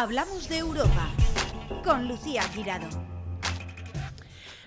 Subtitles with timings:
[0.00, 1.10] Hablamos de Europa
[1.84, 2.88] con Lucía Girado.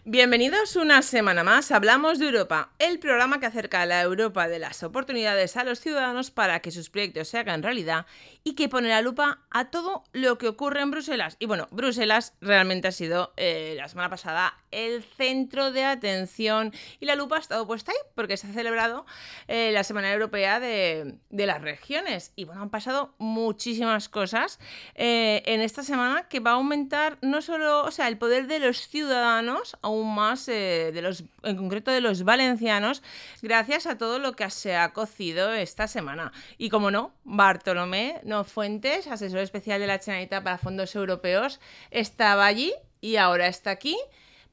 [0.06, 1.71] Bienvenidos una semana más.
[1.71, 5.79] Hablamos de Europa, el programa que acerca a la Europa de las oportunidades a los
[5.79, 8.05] ciudadanos para que sus proyectos se hagan realidad
[8.43, 11.36] y que pone la lupa a todo lo que ocurre en Bruselas.
[11.39, 17.05] Y bueno, Bruselas realmente ha sido eh, la semana pasada el centro de atención y
[17.05, 19.05] la lupa ha estado puesta ahí porque se ha celebrado
[19.48, 22.32] eh, la Semana Europea de, las Regiones.
[22.36, 24.59] Y bueno, han pasado muchísimas cosas
[24.96, 28.59] eh, en esta semana que va a aumentar no solo, o sea, el poder de
[28.59, 33.03] los ciudadanos, aún más eh, de los, en concreto de los valencianos,
[33.42, 36.31] gracias a todo lo que se ha cocido esta semana.
[36.58, 41.59] Y como no, Bartolomé No Fuentes, asesor especial de la Generalitat para fondos europeos,
[41.92, 43.98] estaba allí y ahora está aquí.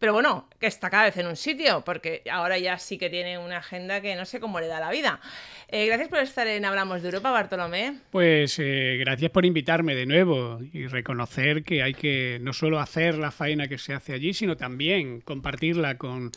[0.00, 3.36] Pero bueno, que está cada vez en un sitio, porque ahora ya sí que tiene
[3.36, 5.20] una agenda que no sé cómo le da la vida.
[5.68, 7.98] Eh, gracias por estar en Hablamos de Europa, Bartolomé.
[8.10, 13.18] Pues eh, gracias por invitarme de nuevo y reconocer que hay que no solo hacer
[13.18, 16.32] la faena que se hace allí, sino también compartirla con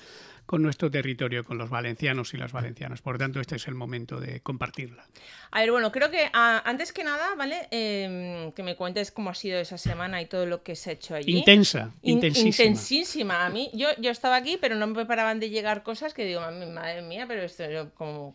[0.45, 3.01] con nuestro territorio, con los valencianos y las valencianas.
[3.01, 5.05] Por tanto, este es el momento de compartirla.
[5.51, 7.67] A ver, bueno, creo que ah, antes que nada, ¿vale?
[7.71, 10.93] Em, que me cuentes cómo ha sido esa semana y todo lo que se ha
[10.93, 11.37] hecho allí.
[11.37, 12.49] Intensa, intensísima.
[12.49, 13.45] Intensísima.
[13.45, 16.41] A mí, yo, yo estaba aquí, pero no me paraban de llegar cosas que digo,
[16.41, 18.33] madre mía, pero esto yo como...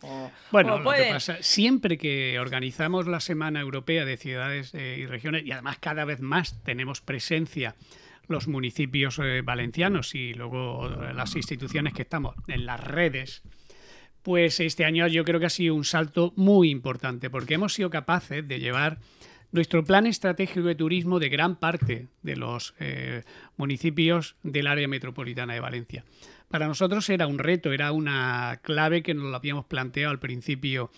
[0.50, 5.44] bueno, lo que pasa, siempre que organizamos la Semana Europea de Ciudades eh, y Regiones,
[5.44, 7.74] y además cada vez más tenemos presencia
[8.28, 13.42] los municipios eh, valencianos y luego las instituciones que estamos en las redes,
[14.22, 17.90] pues este año yo creo que ha sido un salto muy importante porque hemos sido
[17.90, 18.98] capaces de llevar
[19.50, 23.24] nuestro plan estratégico de turismo de gran parte de los eh,
[23.56, 26.04] municipios del área metropolitana de Valencia.
[26.48, 30.90] Para nosotros era un reto, era una clave que nos lo habíamos planteado al principio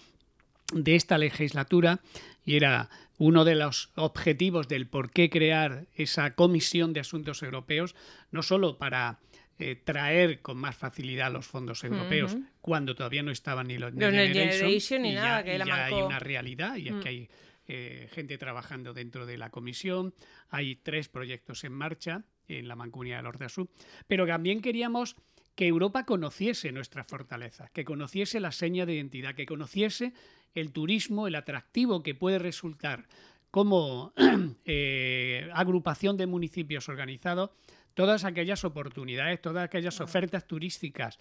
[0.73, 2.01] de esta legislatura
[2.45, 2.89] y era
[3.21, 7.95] uno de los objetivos del por qué crear esa comisión de asuntos europeos,
[8.31, 9.21] no solo para
[9.59, 14.07] eh, traer con más facilidad los fondos europeos, cuando todavía no estaban ni los no,
[14.07, 17.09] Generation, ni nada, que ya hay una realidad y es que mm.
[17.09, 17.29] hay
[17.69, 20.15] eh, gente trabajando dentro de la comisión,
[20.49, 23.69] hay tres proyectos en marcha en la Mancomunidad del Norte Sur,
[24.09, 25.17] pero también queríamos
[25.55, 30.15] que Europa conociese nuestra fortaleza, que conociese la seña de identidad, que conociese
[30.55, 33.07] el turismo, el atractivo que puede resultar
[33.51, 34.13] como
[34.65, 37.51] eh, agrupación de municipios organizados,
[37.95, 41.19] todas aquellas oportunidades, todas aquellas ofertas turísticas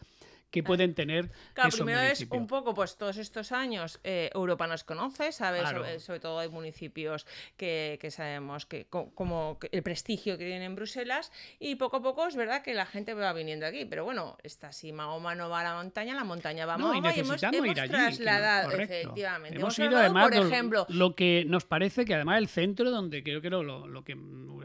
[0.52, 1.30] que pueden tener.
[1.54, 5.64] Claro, primero es un poco, pues todos estos años eh, Europa nos conoce, ¿sabes?
[6.04, 7.26] Sobre, todo hay municipios
[7.58, 12.28] que, que sabemos que como el prestigio que tienen en Bruselas y poco a poco
[12.28, 15.62] es verdad que la gente va viniendo aquí, pero bueno, está si Mahoma no va
[15.62, 19.60] a la montaña, la montaña va a Mahoma y, hemos, ir allí, trasladado, efectivamente.
[19.60, 23.42] Hemos, ido además, por ejemplo, lo, que nos parece que además el centro donde creo
[23.42, 24.18] que lo, lo, que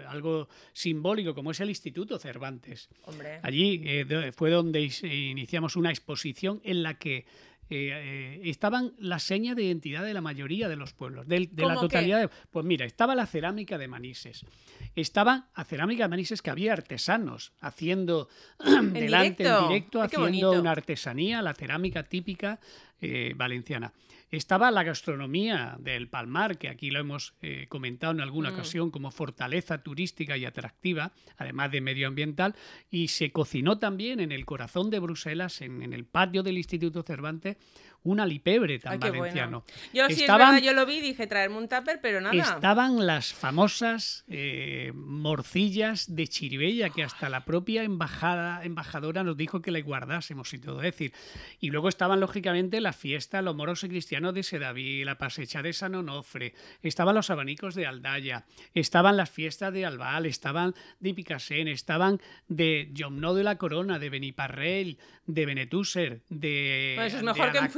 [0.09, 2.89] algo simbólico como es el Instituto Cervantes.
[3.05, 3.41] Hombre.
[3.43, 7.27] Allí eh, fue donde iniciamos una exposición en la que
[7.71, 11.75] eh, eh, estaban las señas de identidad de la mayoría de los pueblos, de, la
[11.75, 12.21] totalidad.
[12.21, 14.45] De, pues mira, estaba la cerámica de Manises,
[14.95, 18.29] estaba la cerámica de Manises que había artesanos haciendo
[18.93, 22.61] delante en directo, haciendo una artesanía, la cerámica típica
[23.01, 23.93] eh, valenciana.
[24.31, 28.55] Estaba la gastronomía del Palmar, que aquí lo hemos eh, comentado en alguna mm.
[28.55, 32.55] ocasión como fortaleza turística y atractiva, además de medioambiental,
[32.91, 37.03] y se cocinó también en el corazón de Bruselas, en, en el patio del Instituto
[37.03, 37.57] Cervantes,
[38.05, 39.65] un alipebre tan valenciano.
[39.95, 42.35] Yo sí, estaban, yo lo vi, dije traerme un tupper, pero nada.
[42.37, 49.63] Estaban las famosas eh, morcillas de Chiribella, que hasta la propia embajada, embajadora nos dijo
[49.63, 50.81] que le guardásemos y todo.
[50.81, 51.15] decir,
[51.61, 55.73] y luego estaban, lógicamente, la fiesta, los moros y cristianos de Sedaví, la pasecha de
[55.73, 61.67] San Onofre, estaban los abanicos de Aldaya, estaban las fiestas de Albal, estaban de Picasen,
[61.67, 66.95] estaban de Jomno de la Corona, de Beniparrell, de Benetúser, de...
[67.05, 67.69] eso es mejor que un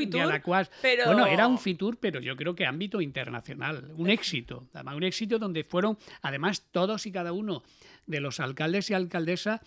[1.07, 5.39] bueno, era un Fitur, pero yo creo que ámbito internacional, un éxito, además un éxito
[5.39, 7.63] donde fueron, además todos y cada uno
[8.07, 9.61] de los alcaldes y alcaldesas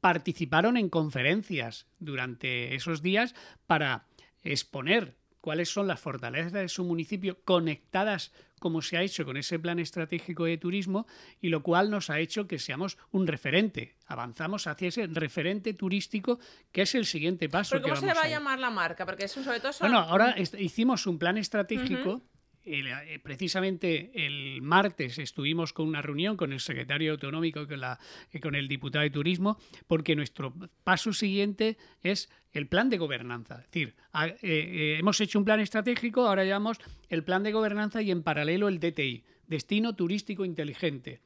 [0.00, 3.34] participaron en conferencias durante esos días
[3.66, 4.04] para
[4.44, 8.32] exponer cuáles son las fortalezas de su municipio conectadas
[8.64, 11.06] como se ha hecho con ese plan estratégico de turismo
[11.42, 13.94] y lo cual nos ha hecho que seamos un referente.
[14.06, 16.38] Avanzamos hacia ese referente turístico
[16.72, 17.78] que es el siguiente paso.
[17.82, 19.04] ¿Cómo se le va a, llamar la marca?
[19.04, 19.72] Porque sobre todo...
[19.80, 22.22] Bueno, ahora hicimos un plan estratégico.
[22.66, 27.66] Eh, precisamente el martes estuvimos con una reunión con el secretario autonómico
[28.32, 33.56] y con, el diputado de turismo, porque nuestro paso siguiente es el plan de gobernanza.
[33.56, 36.78] Es decir, eh, eh, hemos hecho un plan estratégico, ahora llevamos
[37.10, 39.24] el plan de gobernanza y en paralelo el DTI.
[39.46, 41.20] destino turístico inteligente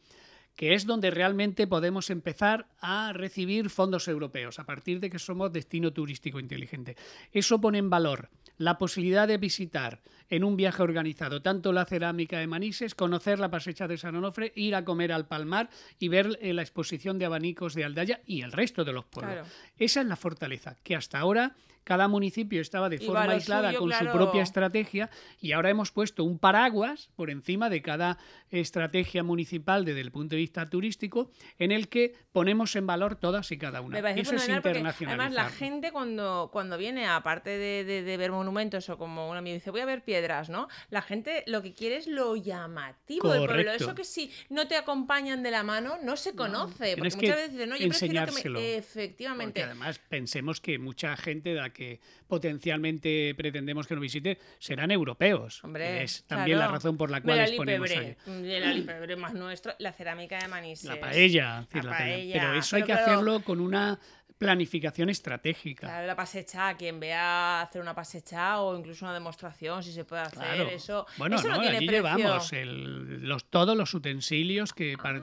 [0.59, 5.53] que es donde realmente podemos empezar a recibir fondos europeos, a partir de que somos
[5.53, 6.97] destino turístico inteligente.
[7.31, 12.39] Eso pone en valor la posibilidad de visitar en un viaje organizado tanto la cerámica
[12.39, 16.39] de Manises, conocer la pasecha de San Onofre, ir a comer al Palmar y ver
[16.41, 19.47] eh, la exposición de abanicos de Aldaya y el resto de los pueblos.
[19.79, 21.55] Esa es la fortaleza, que hasta ahora
[21.89, 25.09] cada municipio estaba de forma aislada con su propia estrategia
[25.41, 28.19] y ahora hemos puesto un paraguas por encima de cada
[28.51, 33.51] estrategia municipal desde el punto de vista turístico en el que ponemos en valor todas
[33.53, 34.01] y cada una.
[34.11, 35.09] Eso es internacionalizar.
[35.09, 39.71] Además, la gente cuando, cuando viene, aparte de, ver monumentos o como un amigo dice,
[39.71, 40.18] voy a ver piedras,
[40.49, 40.69] ¿no?
[40.91, 43.73] La gente lo que quiere es lo llamativo del pueblo.
[43.73, 46.97] Eso que si no te acompañan de la mano, no se conoce.
[46.97, 48.77] porque muchas veces dicen, no, yo prefiero que me...
[48.77, 49.61] Efectivamente.
[49.61, 54.91] Porque además pensemos que mucha gente de la que potencialmente pretendemos que nos visite serán
[54.91, 55.63] europeos.
[55.65, 58.17] Hombre, es también la razón por la cual exponemos ahí.
[58.27, 60.89] La más nuestro, la cerámica de Manises.
[60.89, 61.67] La paella.
[61.73, 62.35] La paella.
[62.35, 63.99] Pero eso hay que hacerlo con una
[64.39, 65.89] planificación estratégica.
[65.89, 70.23] Claro, la pasecha, quien vea hacer una pasecha o incluso una demostración, si se puede
[70.23, 71.07] hacer eso.
[71.17, 75.21] Bueno, eso no, tiene llevamos los, todos los utensilios que ah,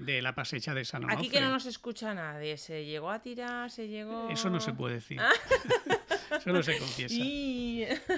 [0.00, 1.18] de, la pasecha de San Onofre.
[1.18, 4.28] Aquí que no nos escucha nadie, se llegó a tirar, se llegó...
[4.30, 5.20] Eso no se puede decir.
[5.20, 5.30] Ah.
[6.38, 7.22] Eso no se confiesa.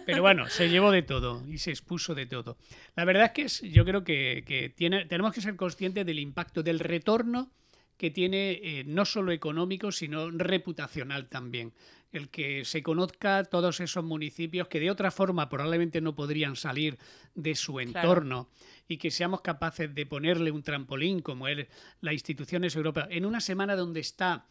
[0.06, 2.56] Pero bueno, se llevó de todo y se expuso de todo.
[2.94, 6.20] La verdad es que es, yo creo que, que tiene, tenemos que ser conscientes del
[6.20, 7.50] impacto, del retorno
[7.96, 11.72] que tiene eh, no solo económico, sino reputacional también.
[12.12, 16.96] El que se conozca todos esos municipios que de otra forma probablemente no podrían salir
[17.34, 18.48] de su entorno
[18.86, 21.66] y que seamos capaces de ponerle un trampolín como es
[22.00, 24.46] las instituciones europeas en una semana donde está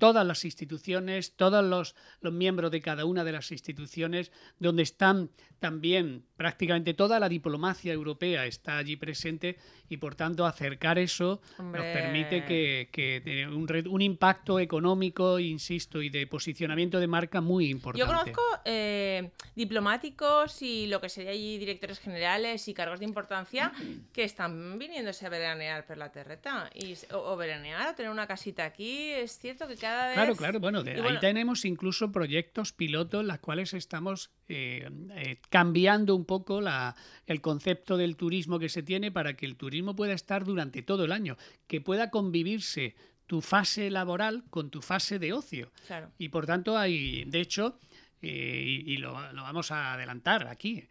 [0.00, 5.30] todas las instituciones, todos los, los, miembros de cada una de las instituciones, donde están
[5.60, 9.58] también prácticamente toda la diplomacia europea está allí presente
[9.90, 16.08] y por tanto acercar eso nos permite que, que un, un, impacto económico, insisto, y
[16.08, 18.00] de posicionamiento de marca muy importante.
[18.00, 23.72] Yo conozco eh, diplomáticos y lo que sería allí directores generales y cargos de importancia
[24.14, 28.64] que están viniéndose a veranear por la terreta y, o, veranear o tener una casita
[28.64, 29.10] aquí.
[29.10, 30.14] Es cierto que cada vez...
[30.14, 35.40] Claro, claro, bueno, de, ahí tenemos incluso proyectos pilotos en los cuales estamos eh, eh,
[35.48, 36.96] cambiando un poco la,
[37.26, 41.04] el concepto del turismo que se tiene para que el turismo pueda estar durante todo
[41.04, 42.94] el año, que pueda convivirse
[43.26, 45.70] tu fase laboral con tu fase de ocio.
[46.18, 47.78] Y por tanto hay, de hecho,
[48.22, 50.88] eh, y, lo, vamos a adelantar aquí,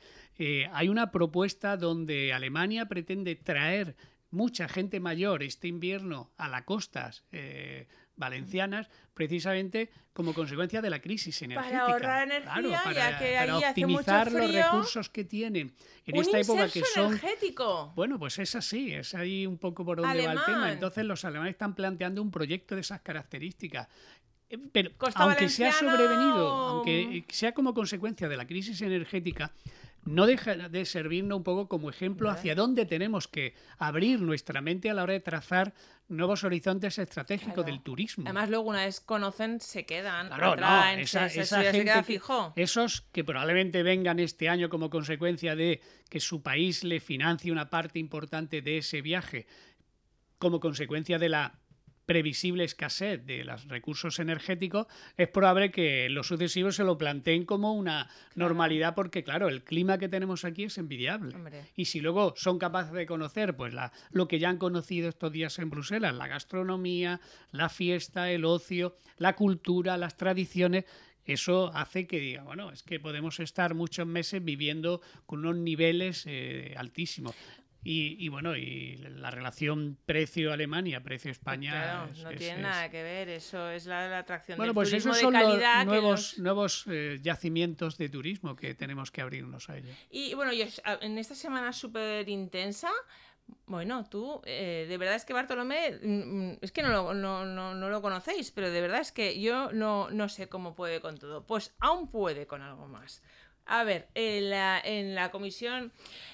[0.72, 3.98] hay una propuesta donde Alemania pretende traer
[4.32, 7.26] mucha gente mayor este invierno a las costas
[8.20, 11.80] valencianas precisamente como consecuencia de la crisis energética.
[11.80, 15.74] Para ahorrar energía, para, ya que optimizar los recursos que tienen
[16.06, 17.94] en esta época que son energético.
[17.96, 20.72] Bueno, pues es así, es ahí un poco por donde va el tema.
[20.72, 23.88] Entonces los alemanes están planteando un proyecto de esas características.
[24.72, 29.54] Pero aunque sea sobrevenido, aunque sea como consecuencia de la crisis energética,
[30.06, 34.90] no deja de servirnos un poco como ejemplo hacia dónde tenemos que abrir nuestra mente
[34.90, 35.74] a la hora de trazar
[36.08, 38.24] nuevos horizontes estratégicos del turismo.
[38.26, 40.30] Además, luego una vez conocen, se quedan.
[40.30, 42.54] Claro, no, esa, gente fijo.
[42.56, 47.70] esos que probablemente vengan este año como consecuencia de que su país le financie una
[47.70, 49.46] parte importante de ese viaje,
[50.40, 51.60] como consecuencia de la
[52.10, 57.76] previsible escasez de los recursos energéticos, es probable que los sucesivos se lo planteen como
[57.76, 61.36] una normalidad porque, claro, el clima que tenemos aquí es envidiable.
[61.76, 65.32] Y si luego son capaces de conocer pues la, lo que ya han conocido estos
[65.32, 70.86] días en Bruselas, la gastronomía, la fiesta, el ocio, la cultura, las tradiciones,
[71.26, 76.24] eso hace que diga, bueno, es que podemos estar muchos meses viviendo con unos niveles
[76.26, 77.36] eh, altísimos.
[77.82, 82.08] Y, bueno, y la relación precio-Alemania, precio-España.
[82.08, 85.22] Pues no tiene nada que ver, eso es la, atracción bueno, del pues turismo esos
[85.22, 85.78] son de calidad.
[85.78, 89.96] Los nuevos, nuevos eh, yacimientos de turismo que tenemos que abrirnos a ellos.
[90.10, 90.66] Y bueno, yo,
[91.02, 92.92] en esta semana súper intensa.
[93.66, 97.74] Bueno, tú, eh, de verdad es que Bartolomé, mm, es que no lo, no, no,
[97.74, 101.18] no lo conocéis, pero de verdad es que yo no, no sé cómo puede con
[101.18, 101.48] todo.
[101.48, 103.24] Pues aún puede con algo más.
[103.72, 105.92] A ver, en la, en la Comisión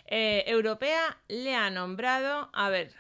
[0.07, 2.93] eh, Europea le ha nombrado, a ver,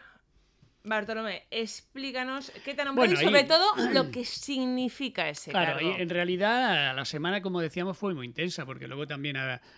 [0.83, 6.09] Bartolomé, explícanos qué te ha nombrado y sobre todo lo que significa ese claro, en
[6.09, 9.37] realidad la semana, como decíamos, fue muy intensa porque luego también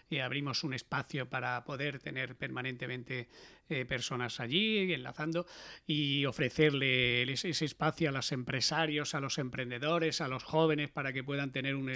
[0.09, 3.29] eh, abrimos un espacio para poder tener permanentemente
[3.69, 5.45] eh, personas allí, enlazando
[5.85, 11.23] y ofrecerle ese, espacio a los empresarios, a los emprendedores, a los jóvenes para que
[11.23, 11.91] puedan tener un,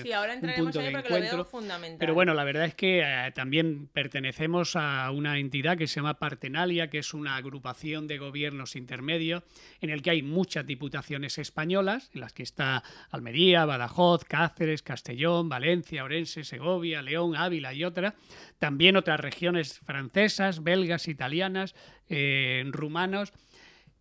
[0.57, 1.47] punto de encuentro.
[1.97, 6.19] Pero bueno, la verdad es que eh, también pertenecemos a una entidad que se llama
[6.19, 9.43] Partenalia, que es una agrupación de gobiernos intermedios
[9.79, 15.49] en el que hay muchas diputaciones españolas, en las que está Almería, Badajoz, Cáceres, Castellón,
[15.49, 18.13] Valencia, Orense, Segovia, León, Ávila y otras.
[18.59, 21.60] También otras regiones francesas, belgas, italianas,
[22.09, 23.33] eh, rumanos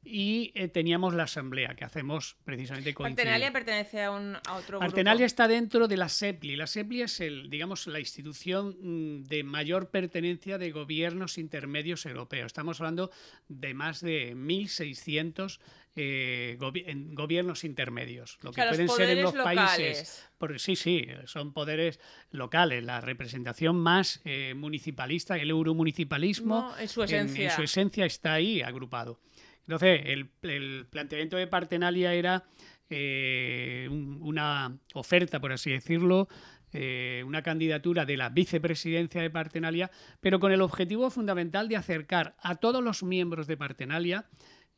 [0.02, 5.26] y eh, teníamos la asamblea que hacemos precisamente con Partenalia pertenece a, un, otro Partenalia
[5.26, 6.56] está dentro de la SEPLI.
[6.56, 12.46] La SEPLI es el, digamos, la institución mm, de mayor pertenencia de gobiernos intermedios europeos.
[12.46, 13.10] Estamos hablando
[13.48, 15.58] de más de 1.600
[15.96, 20.24] eh, gobiernos intermedios, lo que pueden ser en los países.
[20.58, 21.98] sí, sí, son poderes
[22.30, 22.84] locales.
[22.84, 27.50] La representación más eh, municipalista, el euromunicipalismo, en, su esencia.
[27.50, 29.18] en su esencia está ahí agrupado.
[29.62, 32.44] Entonces, el, planteamiento de Partenalia era
[32.88, 36.28] eh, una oferta, por así decirlo,
[36.72, 39.90] eh, una candidatura de la vicepresidencia de Partenalia,
[40.20, 44.26] pero con el objetivo fundamental de acercar a todos los miembros de Partenalia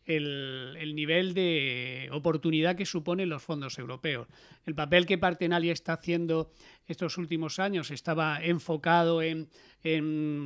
[0.06, 4.28] el, nivel de oportunidad que suponen los fondos europeos.
[4.66, 6.50] El papel que Partenalia está haciendo
[6.86, 9.48] estos últimos años estaba enfocado en,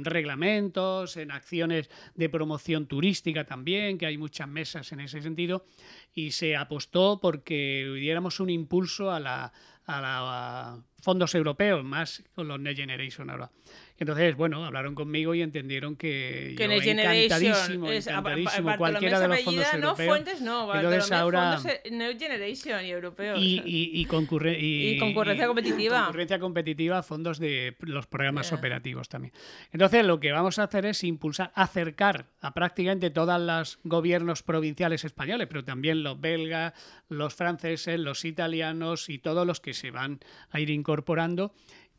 [0.04, 5.64] reglamentos, en acciones de promoción turística también, que hay muchas mesas en ese sentido,
[6.14, 9.52] y se apostó porque diéramos un impulso a la,
[9.86, 13.48] a, fondos europeos, más con los Next Generation ahora.
[13.96, 19.40] Entonces, bueno, hablaron conmigo y entendieron que, que yo encantadísimo, es, encantadísimo cualquiera de los
[19.40, 19.98] fondos europeos.
[19.98, 21.60] No, Fuentes no, Entonces ahora
[21.92, 23.38] Next Generation y europeos.
[23.40, 26.00] Y, y, y, concurrencia competitiva.
[26.00, 29.32] concurrencia competitiva, fondos de los programas operativos también.
[29.70, 35.04] Entonces, lo que vamos a hacer es impulsar, acercar a prácticamente todos los gobiernos provinciales
[35.04, 36.75] españoles, pero también los belgas,
[37.08, 40.18] los franceses, los italianos y todos los que se van
[40.50, 40.95] a ir incorporando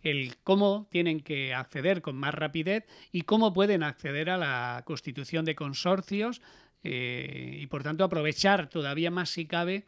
[0.04, 5.46] el cómo tienen que acceder con más rapidez y cómo pueden acceder a la constitución
[5.46, 6.42] de consorcios
[6.84, 9.86] eh, y por tanto aprovechar todavía más si cabe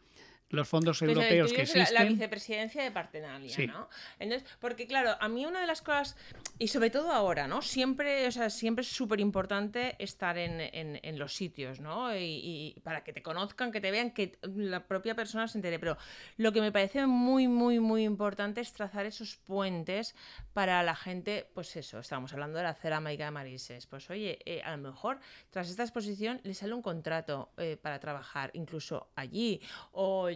[0.50, 1.94] los fondos europeos que existen.
[1.94, 3.90] La, vicepresidencia de Partenalia, ¿no?
[4.18, 6.18] Entonces, porque claro, a mí una de las cosas,
[6.58, 7.62] y sobre todo ahora, ¿no?
[7.62, 12.16] Siempre, o sea, siempre es súper importante estar en, en, los sitios, ¿no?
[12.16, 15.80] Y, para que te conozcan, que te vean, que la propia persona se entere.
[15.80, 15.98] Pero
[16.38, 20.16] lo que me parece muy, muy, muy importante es trazar esos puentes
[20.54, 23.86] para la gente, pues eso, estamos hablando de la cerámica de Marises.
[23.86, 25.20] Pues oye, eh, a lo mejor
[25.52, 30.30] tras esta exposición le sale un contrato eh, para trabajar incluso allí, o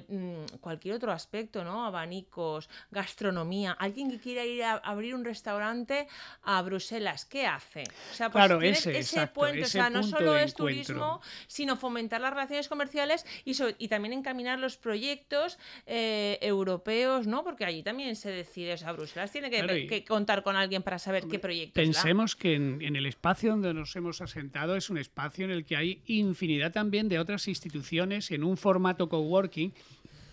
[0.59, 1.85] cualquier otro aspecto, ¿no?
[1.85, 3.71] Abanicos, gastronomía.
[3.71, 6.07] Alguien que quiera ir a abrir un restaurante
[6.43, 7.83] a Bruselas, ¿qué hace?
[8.11, 12.21] O sea, pues claro, ese, ese puente, o sea, no solo es turismo, sino fomentar
[12.21, 17.43] las relaciones comerciales y, y también encaminar los proyectos eh, europeos, ¿no?
[17.43, 21.27] Porque allí también se decide, o sea, Bruselas tiene que, contar con alguien para saber
[21.27, 21.81] qué proyectos.
[21.81, 25.65] Pensemos que en, en el espacio donde nos hemos asentado es un espacio en el
[25.65, 29.73] que hay infinidad también de otras instituciones en un formato coworking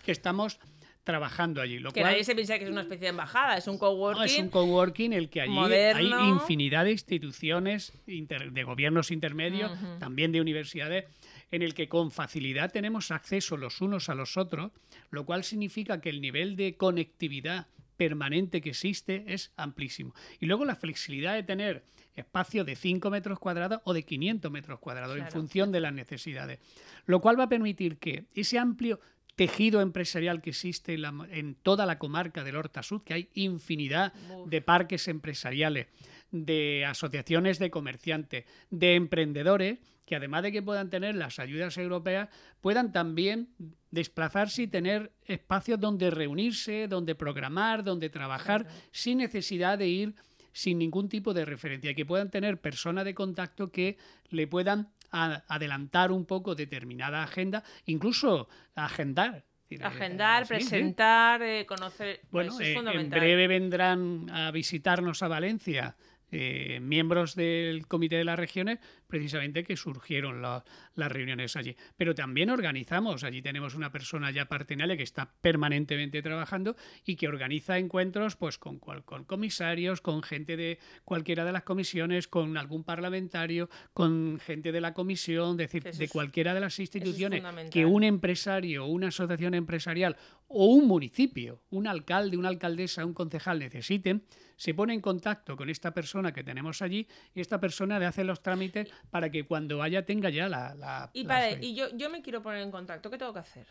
[0.01, 0.59] que estamos
[1.03, 1.79] trabajando allí.
[1.79, 4.19] Lo que nadie se piensa que es una especie de embajada, es un coworking.
[4.19, 10.31] No, es un coworking el que allí hay infinidad de instituciones de gobiernos intermedios, también
[10.31, 11.05] de universidades,
[11.49, 14.71] en el que con facilidad tenemos acceso los unos a los otros,
[15.09, 17.67] lo cual significa que el nivel de conectividad
[17.97, 20.15] permanente que existe es amplísimo.
[20.39, 21.83] Y luego la flexibilidad de tener
[22.15, 26.59] espacio de 5 metros cuadrados o de 500 metros cuadrados en función de las necesidades,
[27.05, 28.99] lo cual va a permitir que ese amplio
[29.35, 34.13] tejido empresarial que existe en, toda la comarca del Horta Sud, que hay infinidad
[34.45, 35.87] de parques empresariales,
[36.31, 42.29] de asociaciones de comerciantes, de emprendedores, que además de que puedan tener las ayudas europeas,
[42.59, 43.49] puedan también
[43.91, 50.15] desplazarse y tener espacios donde reunirse, donde programar, donde trabajar, sin necesidad de ir
[50.53, 53.97] sin ningún tipo de referencia, que puedan tener personas de contacto que
[54.29, 59.45] le puedan adelantar un poco determinada agenda, incluso agendar.
[59.81, 62.19] Agendar, presentar, eh, conocer.
[62.29, 65.95] Bueno, eh, en breve vendrán a visitarnos a Valencia
[66.33, 68.79] eh, miembros del Comité de las Regiones,
[69.11, 71.75] precisamente que surgieron las reuniones allí.
[71.97, 76.75] Pero también organizamos, allí tenemos una persona ya partenaria que está permanentemente trabajando
[77.05, 82.27] y que organiza encuentros pues con, con comisarios, con gente de cualquiera de las comisiones,
[82.27, 87.43] con algún parlamentario, con gente de la comisión, es decir, de cualquiera de las instituciones.
[87.69, 90.15] Que un empresario, una asociación empresarial
[90.47, 94.23] o un municipio, un alcalde, una alcaldesa, un concejal necesiten,
[94.61, 98.23] se pone en contacto con esta persona que tenemos allí y esta persona le hace
[98.23, 101.09] los trámites para que cuando vaya tenga ya la...
[101.13, 101.25] y,
[101.61, 103.65] y yo, yo me quiero poner en contacto, ¿qué tengo que hacer?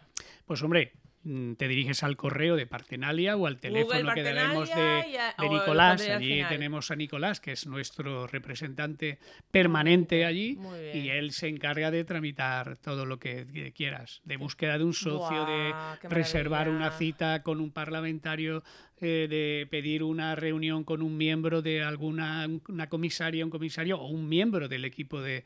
[0.46, 5.04] Pues hombre, te diriges al correo de Partenalia o al teléfono que daremos de,
[5.38, 6.08] Nicolás.
[6.08, 9.18] Allí tenemos a Nicolás, que es nuestro representante
[9.50, 10.58] permanente allí,
[10.94, 15.44] y él se encarga de tramitar todo lo que, quieras, de búsqueda de un socio,
[15.44, 15.74] de
[16.08, 18.62] reservar una cita con un parlamentario,
[19.02, 24.08] eh, de pedir una reunión con un miembro de alguna una comisaria, un comisario o
[24.08, 25.44] un miembro del equipo de,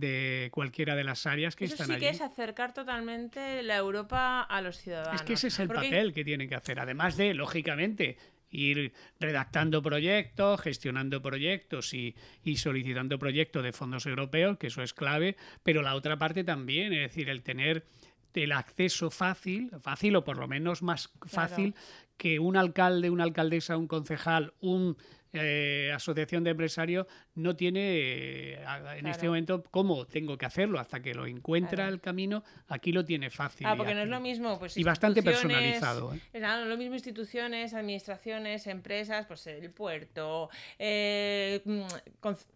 [0.00, 2.00] de cualquiera de las áreas que Eso están sí allí.
[2.00, 5.20] que es acercar totalmente la Europa a los ciudadanos.
[5.20, 8.16] Es que ese es el papel que tienen que hacer, además de, lógicamente,
[8.50, 14.94] ir redactando proyectos, gestionando proyectos y, y, solicitando proyectos de fondos europeos, que eso es
[14.94, 17.84] clave, pero la otra parte también, es decir, el tener
[18.42, 21.74] el acceso fácil, fácil o por lo menos más fácil
[22.16, 24.96] que un alcalde, una alcaldesa, un concejal, un
[25.38, 28.64] eh, asociación de empresarios no tiene eh,
[28.96, 30.78] en este momento cómo tengo que hacerlo.
[30.78, 34.20] Hasta que lo encuentra el camino aquí lo tiene fácil ah, porque no es lo
[34.20, 36.20] mismo pues y bastante personalizado ¿eh?
[36.32, 41.82] es lo mismo instituciones administraciones empresas pues el puerto eh, mm,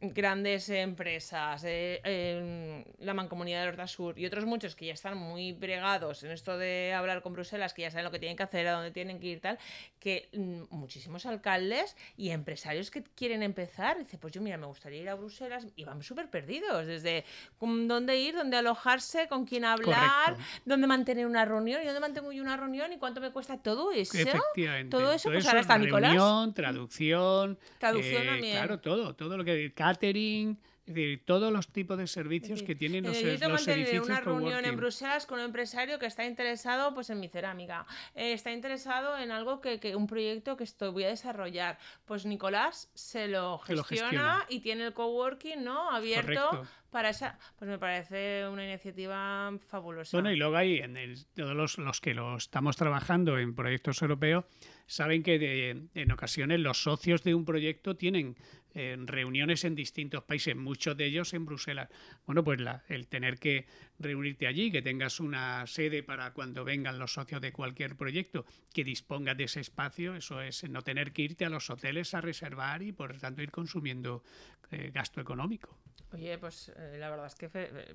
[0.01, 6.33] grandes empresas la mancomunidad del Sur y otros muchos que ya están muy bregados en
[6.33, 8.91] esto de hablar con Bruselas que ya saben lo que tienen que hacer a dónde
[8.91, 9.59] tienen que ir tal
[9.99, 15.03] que mm, muchísimos alcaldes y empresarios que quieren empezar, dice, pues yo mira, me gustaría
[15.03, 17.25] ir a Bruselas y van súper perdidos, desde
[17.61, 22.43] dónde ir, dónde alojarse, con quién hablar, dónde mantener una reunión, y dónde mantengo yo
[22.43, 24.17] una reunión y cuánto me cuesta todo eso.
[24.17, 24.91] Efectivamente.
[24.91, 26.17] Todo eso, pues ahora está Nicolás.
[26.55, 27.59] Traducción.
[27.79, 28.57] Traducción eh, también.
[28.57, 29.73] Claro, todo, todo lo que...
[29.75, 30.59] Catering
[30.91, 34.65] es decir, todos los tipos de servicios que tienen los, eh, los edificios una reunión
[34.65, 39.17] en Bruselas con un empresario que está interesado pues en mi cerámica, eh, está interesado
[39.17, 41.79] en algo que, que, un proyecto que estoy, voy a desarrollar.
[42.07, 45.91] Pues Nicolás se lo gestiona, y tiene el coworking, ¿no?
[45.91, 47.39] Abierto para esa.
[47.57, 50.17] Pues me parece una iniciativa fabulosa.
[50.17, 50.97] Bueno, y luego hay en
[51.37, 54.45] todos los, los, que lo estamos trabajando en proyectos europeos
[54.91, 58.37] saben que en ocasiones los socios de un proyecto tienen
[58.75, 61.89] en reuniones en distintos países, muchos de ellos en Bruselas.
[62.27, 63.67] Bueno, pues la, el tener que
[63.99, 68.85] reunirte allí, que tengas una sede para cuando vengan los socios de cualquier proyecto, que
[68.85, 72.83] dispongas de ese espacio, eso es no tener que irte a los hoteles a reservar
[72.83, 74.23] y por tanto ir consumiendo
[74.71, 75.80] eh, gasto económico.
[76.13, 77.49] Oye, pues eh, la verdad es que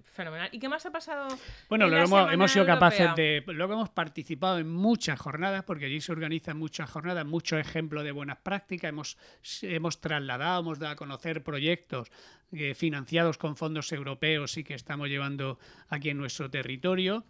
[0.04, 0.49] fenomenal.
[0.51, 1.28] ¿Y qué más ha pasado?
[1.67, 3.43] Bueno, luego hemos, hemos, sido capaces de.
[3.47, 8.12] Luego hemos participado en muchas jornadas, porque allí se organizan muchas jornadas, muchos ejemplos de
[8.12, 8.89] buenas prácticas.
[8.89, 9.17] Hemos,
[9.62, 12.10] hemos trasladado, hemos dado a conocer proyectos
[12.54, 17.25] eh, financiados con fondos europeos y que estamos llevando aquí en nuestro territorio.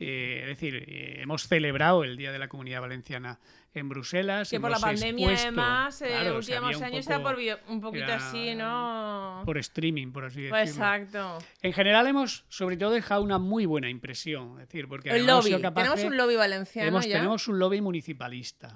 [0.00, 3.40] Eh, es decir, eh, hemos celebrado el Día de la Comunidad Valenciana
[3.74, 4.48] en Bruselas.
[4.48, 7.36] Que por la pandemia, además, eh, últimos años era por
[7.68, 9.42] un poquito así, ¿no?
[9.44, 10.86] Por streaming, por así pues decirlo.
[10.86, 11.38] Exacto.
[11.62, 14.52] En general hemos, sobre todo, dejado una muy buena impresión.
[14.60, 15.50] Es decir, porque el lobby.
[15.50, 17.00] tenemos un lobby valenciano.
[17.00, 18.74] Tenemos un lobby municipalista.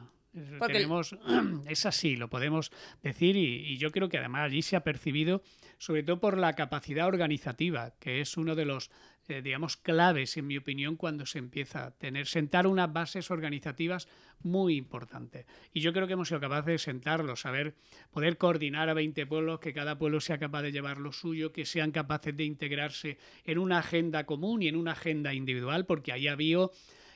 [0.66, 1.16] Tenemos,
[1.68, 2.70] es así, lo podemos
[3.02, 5.42] decir, y, y, yo creo que además allí se ha percibido,
[5.78, 8.90] sobre todo por la capacidad organizativa, que es uno de los
[9.28, 14.08] eh, digamos, claves, en mi opinión, cuando se empieza a tener, sentar unas bases organizativas
[14.42, 15.46] muy importantes.
[15.72, 17.76] Y yo creo que hemos sido capaces de sentarlos, saber,
[18.10, 21.64] poder coordinar a 20 pueblos, que cada pueblo sea capaz de llevar lo suyo, que
[21.64, 26.26] sean capaces de integrarse en una agenda común y en una agenda individual, porque ahí
[26.26, 26.72] ha habido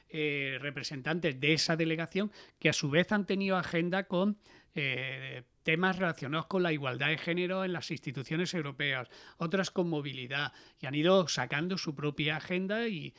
[0.09, 4.39] eh, representantes de esa delegación que a su vez han tenido agenda con
[4.75, 10.53] eh, temas relacionados con la igualdad de género en las instituciones europeas, otras con movilidad,
[10.79, 13.13] y han ido sacando su propia agenda y,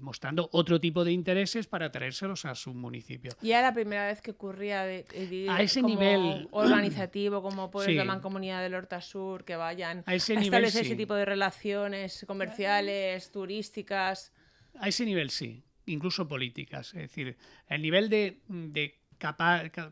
[0.00, 3.30] mostrando otro tipo de intereses para traérselos a su municipio.
[3.40, 5.04] Y era la primera vez que ocurría de,
[5.48, 7.94] a ese nivel organizativo, como puede sí.
[7.94, 13.30] la mancomunidad del Horta Sur, que vayan a, ese establecer ese tipo de relaciones comerciales,
[13.30, 14.32] turísticas.
[14.80, 16.88] A ese nivel sí, incluso políticas.
[16.94, 17.36] Es decir,
[17.68, 18.98] el nivel de, de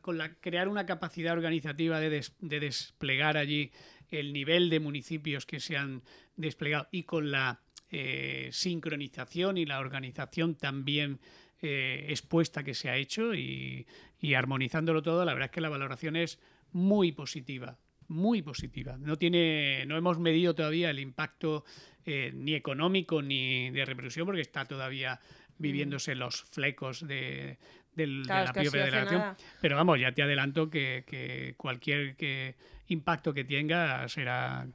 [0.02, 3.70] con la, crear una capacidad organizativa de, de, desplegar allí
[4.10, 6.02] el nivel de municipios que se han
[6.36, 11.20] desplegado y con la eh, sincronización y la organización también
[11.60, 13.86] eh, expuesta que se ha hecho y,
[14.34, 16.40] armonizándolo todo, la verdad es que la valoración es
[16.72, 17.78] muy positiva,
[18.08, 18.96] muy positiva.
[18.98, 21.64] No, tiene, no hemos medido todavía el impacto
[22.04, 25.20] eh, ni económico ni de reproducción porque está todavía
[25.62, 27.56] viviéndose los flecos de,
[27.94, 29.36] del, de la propia federación.
[29.60, 32.54] Pero vamos, ya te adelanto que, que cualquier que
[32.88, 34.66] impacto que tenga será,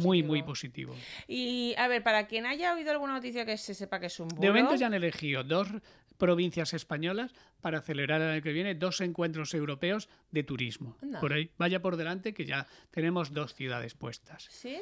[0.00, 0.94] muy, muy positivo.
[1.28, 4.28] Y a ver, para quien haya oído alguna noticia que se sepa que es un
[4.28, 4.40] bulo...
[4.40, 5.68] De momento ya han elegido dos
[6.16, 10.96] provincias españolas para celebrar el año que viene dos encuentros europeos de turismo.
[11.20, 14.44] Por ahí, vaya por delante que ya tenemos dos ciudades puestas.
[14.50, 14.80] ¿Sí?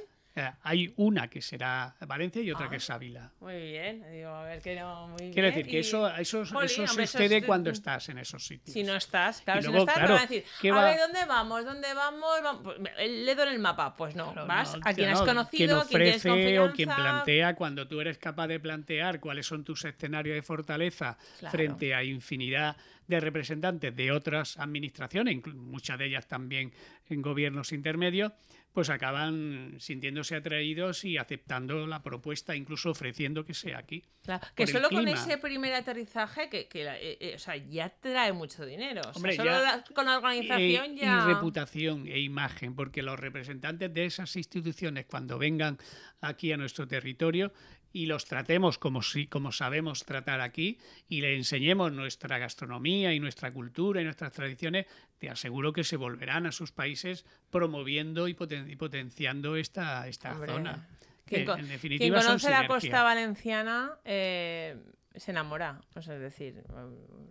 [0.63, 3.31] Hay una que será Valencia y otra que es Ávila.
[3.41, 5.45] Muy bien, digo, a ver que no, muy Quiero bien.
[5.55, 8.73] decir que Y- eso, eso, eso hombre, sucede cuando estás en esos sitios.
[8.75, 11.25] Si no estás, claro, si no estás, claro, van a decir, ¿qué a ver, ¿dónde
[11.27, 11.65] vamos?
[11.65, 12.43] ¿Dónde vamos?
[12.43, 13.95] Vamos- Pues, le doy en el mapa.
[13.97, 16.63] Pues no, Claro, vas no, a quien no, has Quien conocido, quien tienes ofrece confianza.
[16.65, 21.17] o quien plantea, cuando tú eres capaz de plantear cuáles son tus escenarios de fortaleza
[21.39, 21.53] Claro.
[21.57, 26.73] frente a infinidad de representantes de otras administraciones, muchas de ellas también
[27.09, 28.33] en gobiernos intermedios,
[28.75, 34.03] pues acaban sintiéndose atraídos y aceptando la propuesta, incluso ofreciendo que sea aquí.
[34.25, 38.67] Claro, que solo con ese primer aterrizaje, que, eh, eh, o sea, ya trae mucho
[38.67, 39.01] dinero.
[39.03, 41.23] O sea, Hombre, solo ya- la- con la organización Eh, ya.
[41.25, 45.79] Y reputación e imagen, porque los representantes de esas instituciones, cuando vengan
[46.21, 47.53] aquí a nuestro territorio
[47.95, 50.79] y los tratemos como, si, como sabemos tratar aquí
[51.09, 54.87] y le enseñemos nuestra gastronomía y nuestra cultura y nuestras tradiciones,
[55.19, 60.33] te aseguro que se volverán a sus países promoviendo y, poten- y potenciando esta, esta
[60.33, 60.89] Hombre, zona.
[61.25, 64.77] Quien, Que, en quien definitiva son conoce la costa valenciana eh,
[65.15, 65.81] se enamora.
[65.95, 66.65] Es decir,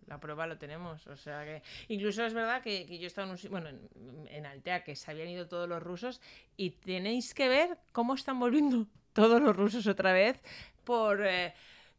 [0.08, 1.06] la prueba lo tenemos.
[1.08, 1.62] O sea que.
[1.90, 4.96] Incluso es verdad que, que yo he estado en un bueno, en, en Altea, que
[4.96, 6.22] se habían ido todos los rusos,
[6.56, 10.42] y tenéis que ver cómo están volviendo todos los rusos otra vez
[10.84, 11.26] por.
[11.26, 11.54] eh,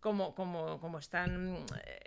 [0.04, 1.64] como, como, como están.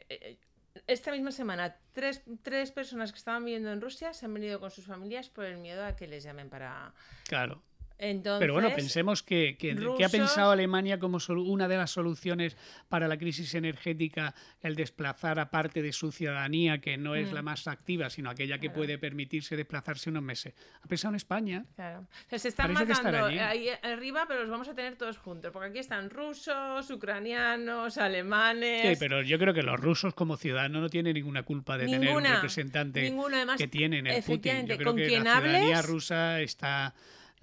[0.09, 0.37] eh,
[0.85, 4.69] esta misma semana, tres, tres personas que estaban viviendo en Rusia se han venido con
[4.69, 6.93] sus familias por el miedo a que les llamen para.
[7.27, 7.63] Claro.
[7.99, 11.89] Entonces, Pero bueno, pensemos que, que- que ha rusos- pensado Alemania como una de las
[11.91, 12.55] soluciones
[12.89, 17.33] para la crisis energética el desplazar a parte de su ciudadanía, que no es Mm.
[17.33, 18.75] la más activa, sino aquella que Claro.
[18.81, 20.53] puede permitirse desplazarse unos meses.
[20.83, 21.65] Ha pensado en España.
[21.75, 22.01] Claro.
[22.01, 25.51] O sea, se están estar matando ahí arriba, pero los vamos a tener todos juntos.
[25.51, 28.87] Porque aquí están rusos, ucranianos, alemanes.
[28.89, 31.99] Sí, pero yo creo que los rusos como ciudadanos no tienen ninguna culpa de tener
[31.99, 34.67] un Ninguna, representante ninguno, además, que tienen el Putin.
[34.67, 36.93] Yo creo con que la ciudadanía hables- rusa está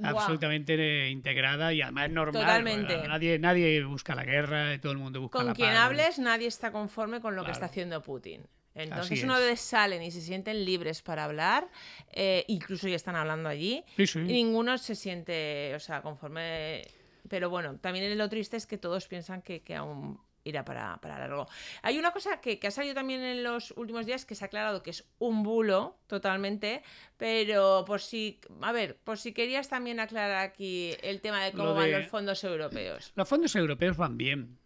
[0.03, 2.43] Absolutamente eh, integrada y además normal.
[2.43, 2.95] Totalmente.
[2.97, 5.79] Bueno, Nadie, nadie busca la guerra, todo el mundo busca la Con quien paz.
[5.79, 8.43] hables, nadie está conforme con lo que está haciendo Putin.
[8.75, 11.69] Entonces, una vez salen y se sienten libres para hablar,
[12.13, 14.19] eh, incluso ya están hablando allí, Sí, sí.
[14.19, 16.83] y ninguno se siente, o sea, conforme.
[17.29, 21.19] Pero bueno, también lo triste es que todos piensan que, que aún irá para, para
[21.19, 21.49] largo.
[21.83, 24.47] Hay una cosa que, que ha salido también en los últimos días que se ha
[24.47, 26.83] aclarado que es un bulo totalmente,
[27.17, 31.65] pero por si, a ver, por si querías también aclarar aquí el tema de cómo
[31.65, 33.13] Lo van los fondos europeos.
[33.17, 34.59] Los fondos europeos van bien.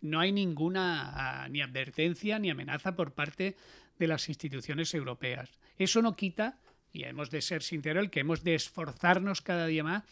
[0.00, 3.56] No hay ninguna ah, ni advertencia ni amenaza por parte
[3.98, 5.50] de las instituciones europeas.
[5.78, 6.58] Eso no quita,
[6.92, 10.04] y hemos de ser sinceros, el que hemos de esforzarnos cada día más,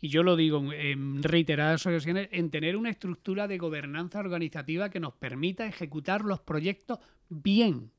[0.00, 5.00] y yo lo digo en reiteradas ocasiones, en tener una estructura de gobernanza organizativa que
[5.00, 7.92] nos permita ejecutar los proyectos bien,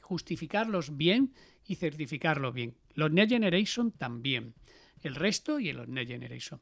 [0.00, 1.34] justificarlos bien
[1.66, 2.76] y certificarlos bien.
[2.94, 4.54] Los Next Generation también.
[5.02, 6.60] El resto y los Next Generation.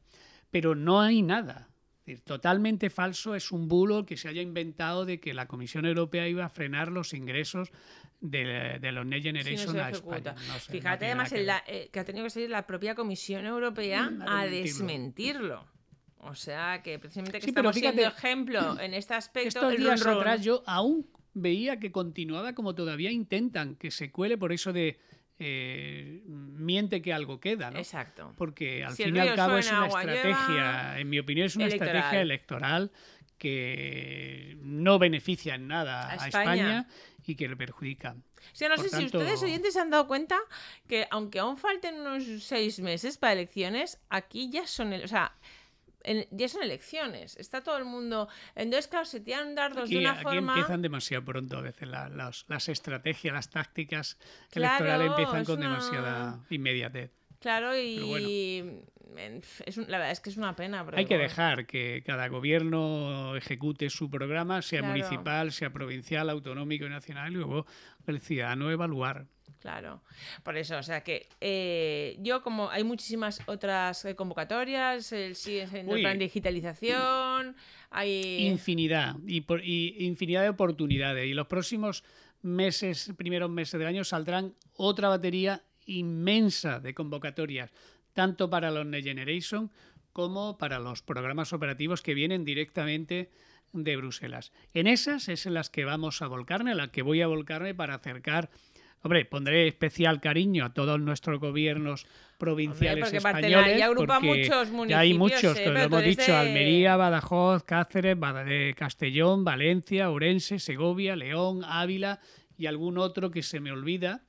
[0.49, 1.69] Pero no hay nada.
[2.07, 5.85] Es decir, Totalmente falso es un bulo que se haya inventado de que la Comisión
[5.85, 7.69] Europea iba a frenar los ingresos
[8.21, 9.89] de, de los Next no Generation a.
[9.89, 10.33] España.
[10.33, 11.45] No sé, no Fíjate además nada que en ver.
[11.47, 14.55] la- eh, que ha tenido que salir la propia Comisión Europea Mm, a desmentirlo.
[14.63, 15.65] desmentirlo.
[16.19, 19.49] O sea que precisamente que Sí, estamos siendo fíjate, ejemplo en este aspecto.
[19.49, 24.51] Estos días atrás yo aún veía que continuaba como todavía intentan que se cuele por
[24.53, 24.97] eso de
[25.39, 27.77] eh, miente que algo queda, ¿no?
[27.79, 28.33] Exacto.
[28.37, 31.55] Porque al Si fin y al cabo es una estrategia, lleva, en mi opinión es
[31.55, 31.95] una electoral.
[31.95, 32.91] estrategia electoral
[33.37, 36.87] que no beneficia en nada A a, España.
[37.25, 38.15] Y que le perjudica.
[38.15, 40.37] O sea, no Por sé si ustedes oyentes se han dado cuenta
[40.87, 45.33] que aunque aún falten unos seis meses para elecciones, aquí ya son, el- o sea,
[46.07, 47.35] en- ya son elecciones.
[47.37, 48.27] Está todo el mundo.
[48.55, 50.53] Entonces, claro, se tiran dardos Aquí, de una aquí forma.
[50.53, 54.17] empiezan demasiado pronto a veces la- las, las estrategias, las tácticas
[54.51, 57.11] Claro, electorales empiezan con una- demasiada inmediatez.
[57.39, 58.81] Claro, y bueno.
[59.65, 60.85] es un- la verdad es que es una pena.
[60.93, 64.93] Hay que dejar que cada gobierno ejecute su programa, sea Claro.
[64.95, 67.65] municipal, sea provincial, autonómico y nacional, y luego
[68.07, 69.27] el ciudadano evaluar.
[69.59, 70.01] Claro,
[70.43, 75.67] por eso, o sea que eh, yo como hay muchísimas otras eh, convocatorias, el, sigue
[75.67, 77.55] siendo el plan de digitalización,
[77.89, 78.45] hay...
[78.47, 81.25] Infinidad, y, por- y infinidad de oportunidades.
[81.27, 82.03] Y los próximos
[82.43, 87.71] meses, primeros meses del año, saldrán otra batería inmensa de convocatorias,
[88.13, 89.71] tanto para los Next Generation
[90.13, 93.29] como para los programas operativos que vienen directamente
[93.73, 94.51] de Bruselas.
[94.73, 97.75] En esas es en las que vamos a volcarme, en las que voy a volcarme
[97.75, 98.49] para acercar
[99.03, 102.07] Hombre, pondré especial cariño a todos nuestros gobiernos
[102.37, 103.81] provinciales porque españoles.
[103.81, 108.17] Agrupa porque muchos ya hay municipios, muchos, eh, lo hemos dicho, de- Almería, Badajoz, Cáceres,
[108.75, 112.19] Castellón, Valencia, Orense, Segovia, León, Ávila
[112.57, 114.23] y algún otro que se me olvida.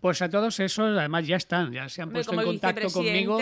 [0.00, 3.40] Pues a todos esos, además ya están, ya se han puesto en contacto conmigo.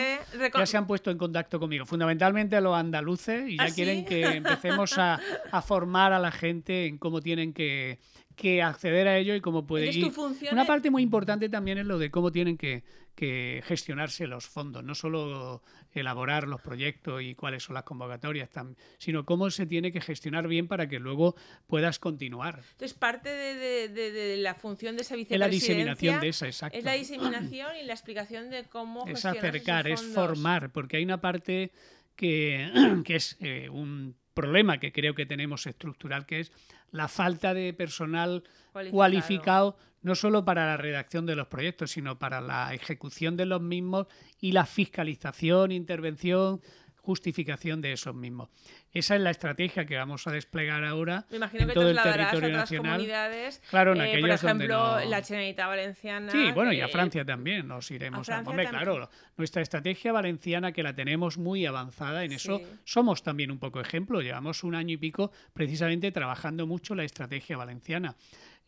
[0.55, 1.85] Ya se han puesto en contacto conmigo.
[1.85, 5.21] Fundamentalmente a los andaluces y ya ¿Ah, quieren que empecemos a,
[5.61, 7.99] formar a la gente en cómo tienen que,
[8.37, 10.12] que acceder a ello y cómo pueden ir.
[10.53, 14.85] Una parte muy importante también es lo de cómo tienen que, que gestionarse los fondos,
[14.85, 18.51] no solo elaborar los proyectos y cuáles son las convocatorias,
[18.99, 21.35] sino cómo se tiene que gestionar bien para que luego
[21.66, 22.61] puedas continuar.
[22.72, 25.35] Entonces, parte de, la función de esa vicepresidencia...
[25.35, 26.79] Es la diseminación de esa, exacto.
[26.79, 31.22] Es la diseminación y la explicación de cómo Es acercar, es formar, porque hay una
[31.22, 31.72] parte
[32.14, 32.70] que,
[33.05, 36.53] que es eh, un problema que creo que tenemos estructural, que es
[36.92, 38.44] la falta de personal
[38.92, 39.77] cualificado.
[40.03, 44.07] no solo para la redacción de los proyectos, sino para la ejecución de los mismos
[44.40, 46.61] y la fiscalización, intervención,
[47.07, 48.49] justificación de esos mismos.
[48.92, 52.95] Esa es la estrategia que vamos a desplegar ahora en todo el territorio nacional.
[52.95, 56.33] Comunidades, claro, en eh, por ejemplo, la Generalitat Valenciana.
[56.33, 60.83] Sí, bueno, y a Francia también nos iremos a, a claro, nuestra estrategia valenciana que
[60.83, 64.21] la tenemos muy avanzada en eso somos también un poco ejemplo.
[64.21, 68.16] Llevamos un año y pico precisamente trabajando mucho la estrategia valenciana.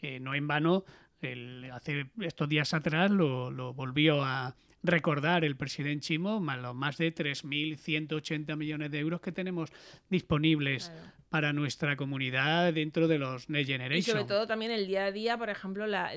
[0.01, 0.85] Eh, no en vano,
[1.73, 6.97] hace estos días atrás lo, lo volvió a recordar el presidente Chimo más los más
[6.99, 9.71] de 3.180 millones de euros que tenemos
[10.09, 10.93] disponibles
[11.29, 13.99] para nuestra comunidad dentro de los Next Generation.
[13.99, 16.11] Y sobre todo también el día a día, por ejemplo, la,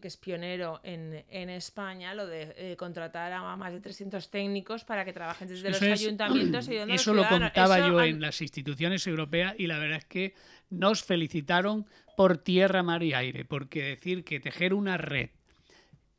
[0.00, 4.84] que es pionero en, en España, lo de eh, contratar a más de 300 técnicos
[4.84, 9.06] para que trabajen desde los ayuntamientos y donde Eso lo contaba yo en las instituciones
[9.06, 10.34] europeas y la verdad es que
[10.70, 15.30] nos felicitaron por tierra, mar y aire, porque decir que tejer una red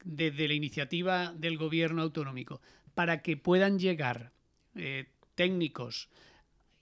[0.04, 2.62] desde la iniciativa del gobierno autonómico
[2.94, 4.32] para que puedan llegar
[4.76, 6.10] eh, técnicos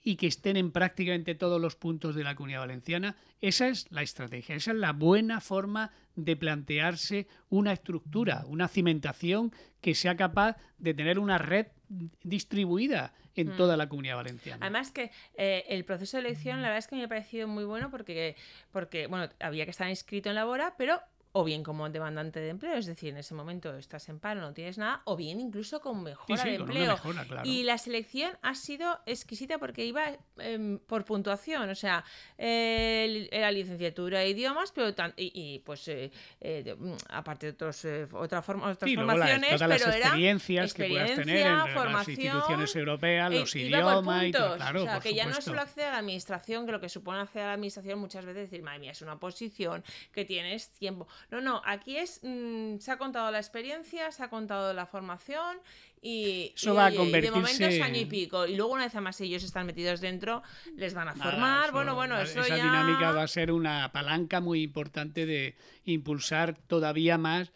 [0.02, 4.02] y que estén en prácticamente todos los puntos de la comunidad valenciana, esa es la
[4.02, 10.58] estrategia, esa es la buena forma de plantearse una estructura, una cimentación que sea capaz
[10.78, 11.68] de tener una red
[12.24, 13.58] distribuida en mm.
[13.58, 14.66] toda la comunidad valenciana.
[14.66, 17.66] Además que eh, el proceso de elección, la verdad es que me ha parecido muy
[17.66, 18.36] bueno porque,
[18.72, 21.00] porque bueno, había que estar inscrito en la BORA, pero
[21.32, 24.54] o bien como demandante de empleo, es decir, en ese momento estás en paro, no
[24.54, 26.98] tienes nada, o bien incluso con mejora de empleo.
[27.44, 32.04] Y la selección ha sido exquisita porque iba em, por puntuación, o sea,
[32.38, 36.12] era licenciatura de idiomas, pero y, pues eh,
[36.42, 41.16] eh, mm, aparte de otros, eh, otra forma, otras formaciones, todas las experiencias que puedas
[41.16, 45.40] tener en las instituciones europeas, los idiomas y todo, claro, o sea, que ya no
[45.42, 48.50] solo acceder a la administración, que lo que supone acceder a la administración muchas veces
[48.50, 51.08] decir, madre mía, es una posición que tienes tiempo.
[51.32, 55.58] No, no, aquí es, mm, se ha contado la experiencia, se ha contado la formación
[56.02, 57.36] y, Eso va a convertirse...
[57.36, 58.46] de momento es año y pico.
[58.46, 60.44] Y luego una vez más ellos están metidos dentro,
[60.76, 61.72] les van a formar.
[61.72, 65.56] bueno, bueno, eso esa dinámica va a ser una palanca muy importante de
[65.86, 67.52] impulsar todavía más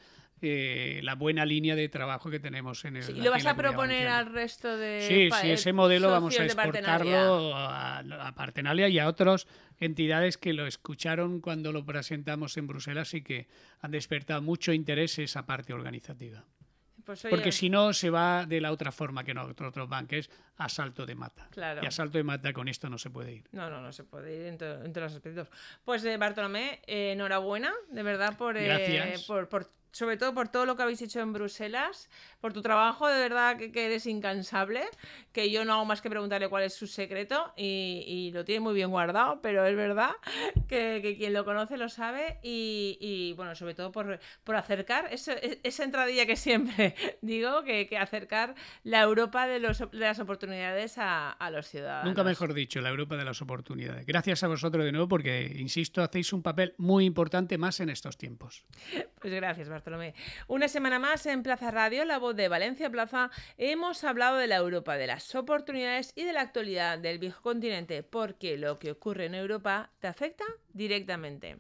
[0.46, 3.18] eh, la buena línea de trabajo que tenemos en el.
[3.18, 5.02] ¿Y lo vas a proponer al resto de.
[5.02, 9.48] Sí, sí, ese modelo vamos a exportarlo a, a Partenalia y a otras
[9.80, 13.48] entidades que lo escucharon cuando lo presentamos en Bruselas y que
[13.80, 16.46] han despertado mucho interés esa parte organizativa.
[17.06, 21.06] Pues Porque si no, se va de la otra forma que nosotros otros banques, asalto
[21.06, 21.48] de mata.
[21.52, 21.82] Claro.
[21.84, 23.50] Y asalto de mata con esto no se puede ir.
[23.52, 25.50] No, no, no se puede ir entre, los aspectos.
[25.84, 30.66] Pues eh, Bartolomé, eh, enhorabuena, de verdad, por, eh, por, por sobre todo por todo
[30.66, 32.10] lo que habéis hecho en Bruselas,
[32.42, 34.84] por tu trabajo, de verdad que, eres incansable,
[35.32, 38.74] que yo no hago más que preguntarle cuál es su secreto y, lo tiene muy
[38.74, 40.12] bien guardado, pero es verdad
[40.68, 44.20] que, quien lo conoce lo sabe y, bueno, sobre todo por,
[44.56, 50.20] acercar e, esa entradilla que siempre digo, que, acercar la Europa de, los, de las
[50.44, 52.06] oportunidades a, a, los ciudadanos.
[52.06, 54.06] Nunca mejor dicho, la Europa de las oportunidades.
[54.06, 58.18] Gracias a vosotros de nuevo porque, insisto, hacéis un papel muy importante más en estos
[58.18, 58.66] tiempos.
[59.22, 60.14] Pues gracias, Bartolomé.
[60.48, 64.58] Una semana más en Plaza Radio, la voz de Valencia Plaza, hemos hablado de la
[64.58, 69.28] Europa, de las oportunidades y de la actualidad del viejo continente, porque lo que ocurre
[69.28, 71.60] en Europa te afecta directamente.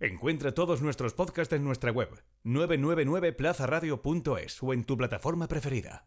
[0.00, 2.08] Encuentra todos nuestros podcasts en nuestra web
[2.44, 6.06] 999plazaradio.es o en tu plataforma preferida.